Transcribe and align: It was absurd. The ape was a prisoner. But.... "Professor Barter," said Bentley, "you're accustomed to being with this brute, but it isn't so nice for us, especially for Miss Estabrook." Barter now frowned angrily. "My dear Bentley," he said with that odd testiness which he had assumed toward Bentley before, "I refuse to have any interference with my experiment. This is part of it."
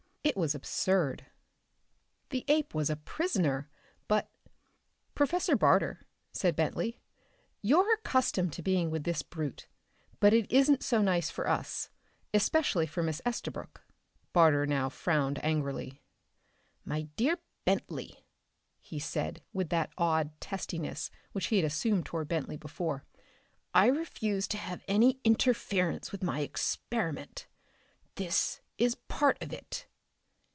It 0.23 0.37
was 0.37 0.53
absurd. 0.53 1.25
The 2.29 2.45
ape 2.47 2.75
was 2.75 2.91
a 2.91 2.95
prisoner. 2.95 3.71
But.... 4.07 4.29
"Professor 5.15 5.55
Barter," 5.55 6.05
said 6.31 6.55
Bentley, 6.55 7.01
"you're 7.63 7.91
accustomed 7.95 8.53
to 8.53 8.61
being 8.61 8.91
with 8.91 9.03
this 9.03 9.23
brute, 9.23 9.67
but 10.19 10.31
it 10.31 10.49
isn't 10.51 10.83
so 10.83 11.01
nice 11.01 11.31
for 11.31 11.49
us, 11.49 11.89
especially 12.35 12.85
for 12.85 13.01
Miss 13.01 13.23
Estabrook." 13.25 13.83
Barter 14.31 14.67
now 14.67 14.89
frowned 14.89 15.43
angrily. 15.43 16.03
"My 16.85 17.09
dear 17.15 17.39
Bentley," 17.65 18.23
he 18.79 18.99
said 18.99 19.41
with 19.53 19.69
that 19.69 19.91
odd 19.97 20.39
testiness 20.39 21.09
which 21.31 21.47
he 21.47 21.55
had 21.55 21.65
assumed 21.65 22.05
toward 22.05 22.27
Bentley 22.27 22.57
before, 22.57 23.05
"I 23.73 23.87
refuse 23.87 24.47
to 24.49 24.57
have 24.57 24.83
any 24.87 25.19
interference 25.23 26.11
with 26.11 26.21
my 26.21 26.41
experiment. 26.41 27.47
This 28.15 28.61
is 28.77 28.93
part 29.07 29.41
of 29.41 29.51
it." 29.51 29.87